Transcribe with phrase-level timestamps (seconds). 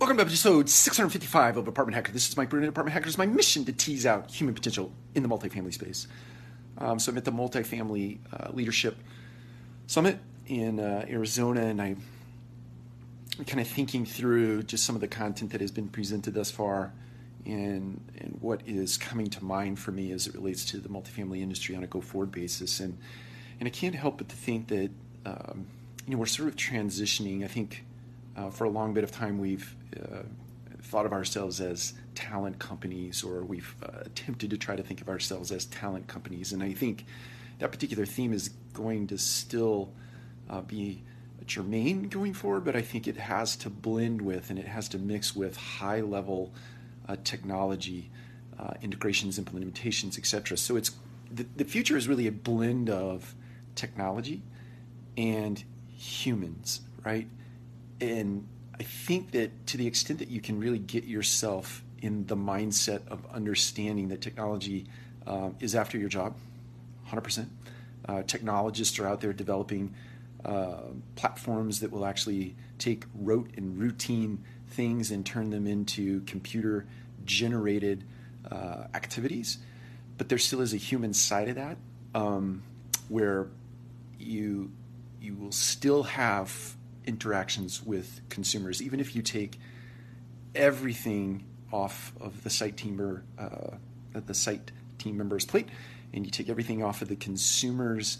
[0.00, 2.10] Welcome to episode 655 of Apartment Hacker.
[2.10, 3.06] This is Mike Bruno, Apartment Hacker.
[3.06, 6.08] It's my mission to tease out human potential in the multifamily space.
[6.78, 8.96] Um, so I'm at the Multifamily uh, Leadership
[9.88, 15.06] Summit in uh, Arizona, and I, am kind of thinking through just some of the
[15.06, 16.94] content that has been presented thus far
[17.44, 21.42] and, and what is coming to mind for me as it relates to the multifamily
[21.42, 22.80] industry on a go-forward basis.
[22.80, 22.96] And,
[23.60, 24.90] and I can't help but to think that,
[25.26, 25.66] um,
[26.06, 27.84] you know, we're sort of transitioning, I think,
[28.36, 30.22] uh, for a long bit of time, we've uh,
[30.82, 35.08] thought of ourselves as talent companies, or we've uh, attempted to try to think of
[35.08, 36.52] ourselves as talent companies.
[36.52, 37.04] And I think
[37.58, 39.92] that particular theme is going to still
[40.48, 41.02] uh, be
[41.46, 44.98] germane going forward, but I think it has to blend with and it has to
[44.98, 46.52] mix with high level
[47.08, 48.10] uh, technology
[48.58, 50.56] uh, integrations, implementations, etc.
[50.56, 50.92] So it's
[51.30, 53.34] the, the future is really a blend of
[53.74, 54.42] technology
[55.16, 55.62] and
[55.96, 57.26] humans, right?
[58.00, 58.46] And
[58.78, 63.06] I think that to the extent that you can really get yourself in the mindset
[63.08, 64.86] of understanding that technology
[65.26, 66.34] um, is after your job,
[67.10, 67.46] 100%.
[68.08, 69.94] Uh, technologists are out there developing
[70.44, 70.78] uh,
[71.16, 76.86] platforms that will actually take rote and routine things and turn them into computer
[77.26, 78.04] generated
[78.50, 79.58] uh, activities.
[80.16, 81.76] But there still is a human side of that
[82.14, 82.62] um,
[83.08, 83.48] where
[84.18, 84.70] you
[85.20, 86.74] you will still have
[87.06, 89.58] interactions with consumers, even if you take
[90.54, 93.76] everything off of the site team uh,
[94.12, 95.68] the site team member's plate,
[96.12, 98.18] and you take everything off of the consumer's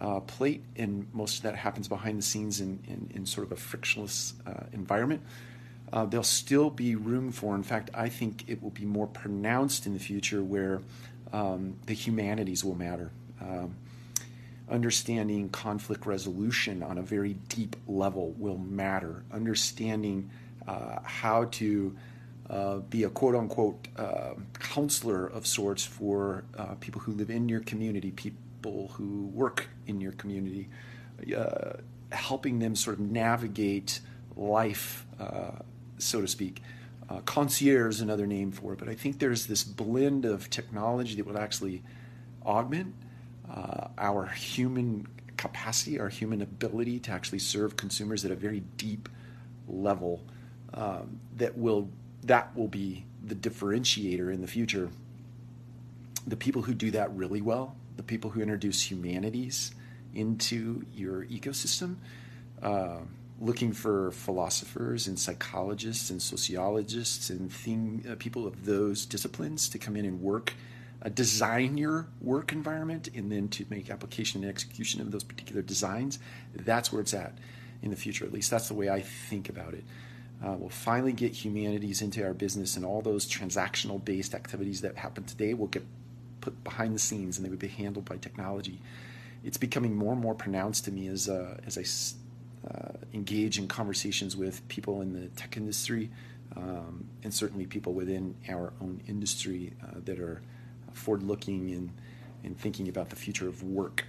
[0.00, 3.52] uh, plate, and most of that happens behind the scenes in, in, in sort of
[3.52, 5.22] a frictionless uh, environment.
[5.92, 9.86] Uh, there'll still be room for, in fact, I think it will be more pronounced
[9.86, 10.80] in the future where
[11.32, 13.10] um, the humanities will matter.
[13.40, 13.76] Um,
[14.70, 19.24] understanding conflict resolution on a very deep level will matter.
[19.32, 20.30] Understanding
[20.66, 21.96] uh, how to
[22.48, 27.48] uh, be a quote unquote uh, counselor of sorts for uh, people who live in
[27.48, 30.68] your community, people who work in your community,
[31.36, 31.72] uh,
[32.10, 34.00] helping them sort of navigate
[34.36, 35.52] life, uh,
[35.98, 36.62] so to speak.
[37.24, 41.26] concierge is another name for it, but I think there's this blend of technology that
[41.26, 41.82] will actually
[42.44, 42.94] augment
[43.50, 49.08] uh, our human capacity, our human ability to actually serve consumers at a very deep
[49.68, 50.22] level
[50.74, 51.88] um, that will
[52.24, 54.90] that will be the differentiator in the future.
[56.26, 59.74] The people who do that really well, the people who introduce humanities
[60.14, 61.96] into your ecosystem,
[62.62, 62.98] uh,
[63.40, 69.78] looking for philosophers and psychologists and sociologists and thing, uh, people of those disciplines to
[69.78, 70.54] come in and work
[71.04, 75.62] uh, design your work environment and then to make application and execution of those particular
[75.62, 76.18] designs,
[76.54, 77.36] that's where it's at
[77.82, 78.24] in the future.
[78.24, 79.84] At least that's the way I think about it.
[80.44, 84.96] Uh, we'll finally get humanities into our business, and all those transactional based activities that
[84.96, 85.84] happen today will get
[86.40, 88.80] put behind the scenes and they would be handled by technology.
[89.44, 93.66] It's becoming more and more pronounced to me as, uh, as I uh, engage in
[93.66, 96.10] conversations with people in the tech industry
[96.56, 100.42] um, and certainly people within our own industry uh, that are
[100.94, 101.90] forward looking and,
[102.44, 104.04] and thinking about the future of work.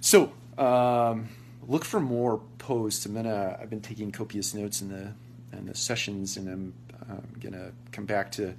[0.00, 1.28] So, um,
[1.66, 3.06] look for more posts.
[3.06, 5.12] I'm gonna, I've been taking copious notes in the,
[5.56, 6.74] in the sessions, and I'm,
[7.08, 8.54] I'm gonna come back to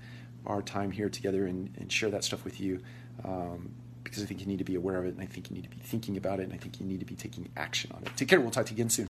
[0.46, 2.82] our time here together and, and share that stuff with you.
[3.24, 3.72] Um,
[4.06, 5.64] because I think you need to be aware of it, and I think you need
[5.64, 8.04] to be thinking about it, and I think you need to be taking action on
[8.04, 8.16] it.
[8.16, 8.40] Take care.
[8.40, 9.04] We'll talk to you again soon.